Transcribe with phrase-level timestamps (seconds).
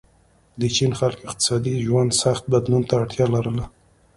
[0.59, 3.65] د چین خلکو اقتصادي ژوند سخت بدلون ته اړتیا لرله.